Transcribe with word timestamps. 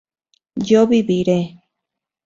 yo 0.69 0.81
viviré 0.89 1.39